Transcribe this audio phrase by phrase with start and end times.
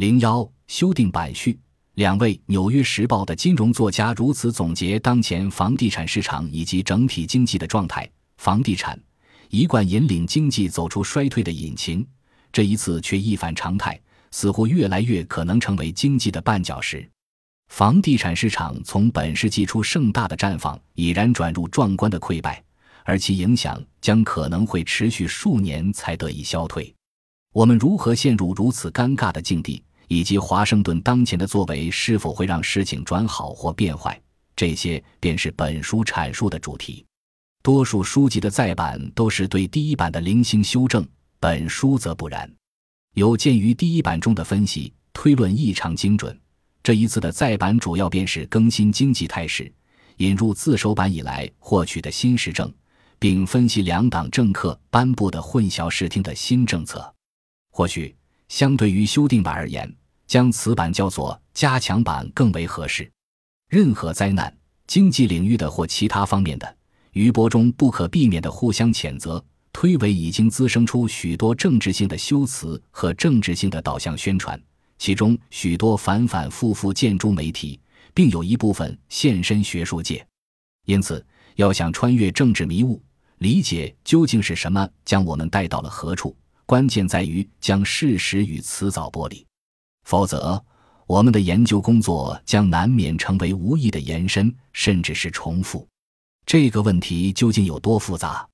[0.00, 1.60] 零幺修订版序。
[1.96, 8.98] 两位《纽约时报》的金融作家如此总结当前房地产市场以及整体经济的状态：房地产
[9.50, 12.02] 一贯引领经济走出衰退的引擎，
[12.50, 14.00] 这一次却一反常态，
[14.30, 17.06] 似乎越来越可能成为经济的绊脚石。
[17.68, 22.64] 房地产市场从本世纪初盛大的绽放，已然转入壮观的溃败，
[23.04, 26.90] 而其影响将可能会持续数年才得以消退。
[27.52, 29.82] 我们如何陷入如此尴尬的境地？
[30.10, 34.20] 以及华盛顿当前的作为是否会让事情转好或变坏，
[34.56, 37.06] 这些便是本书阐述的主题。
[37.62, 41.06] 多数书籍的再版都是对第一版的零星修正，
[41.38, 42.52] 本书则不然。
[43.14, 46.36] 有鉴于第一版中的分析推论异常精准，
[46.82, 49.72] 这一次的再版主要便是更新经济态势，
[50.16, 52.72] 引入自首版以来获取的新实证，
[53.20, 57.14] 并分析两党政客颁布的混淆视听的新政策。
[57.70, 58.12] 或许
[58.48, 59.88] 相对于修订版而言。
[60.30, 63.10] 将此版叫做加强版更为合适。
[63.68, 64.56] 任何灾难、
[64.86, 66.76] 经济领域的或其他方面的
[67.14, 74.56] 余波中不可避免的互相谴责，推诿已经滋生出许多政治性的修辞和政治性的导向宣传，
[74.98, 77.80] 其中许多反反复复见诸媒体，
[78.14, 80.24] 并有一部分现身学术界。
[80.86, 83.02] 因此，要想穿越政治迷雾，
[83.38, 89.44] 理解究竟是什么将我们带到了何处，关键在于将事实与辞藻剥离。
[90.04, 90.64] 否则，
[91.06, 95.86] 我们的研究工作将难免成为无意的延伸，甚至是重复。
[96.46, 98.46] 这个问题究竟有多复杂？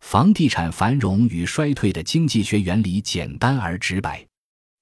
[0.00, 4.26] 房地产繁荣与衰退的经济学原理简单而直白，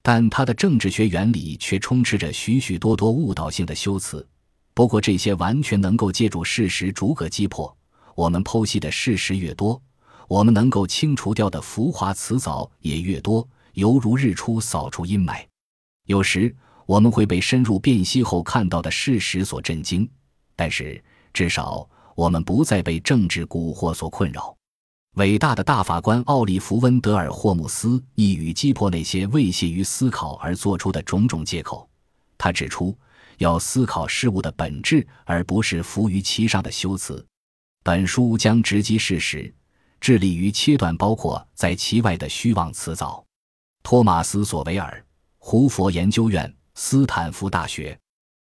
[0.02, 4.26] 但它的政治学原理却充斥着许许多多误导性的修辞。
[4.74, 7.76] 不过，这些完全能够借助事实逐个击破。
[8.14, 9.80] 我们剖析的事实越多，
[10.28, 15.44] 我们能够清除掉的浮华辞藻也越多，犹如日出扫除阴霾。
[16.08, 16.54] 有时
[16.86, 20.08] 我们会被深入辨析后看到的事实所震惊，
[20.56, 21.02] 但是
[21.34, 24.56] 至少我们不再被政治蛊惑所困扰。
[25.16, 31.86] 伟大的大法官奥利弗·温德尔·霍姆斯一语击破那些未屑于思考而做出的种种借口。
[32.38, 32.96] 他指出，
[33.36, 37.22] 要思考事物的本质，而不是浮于其上的修辞。
[37.84, 39.54] 本书将直击事实，
[40.00, 43.22] 致力于切断包括在其外的虚妄辞藻。
[43.82, 45.04] 托马斯·索维尔。
[45.38, 47.98] 胡佛研究院，斯坦福大学。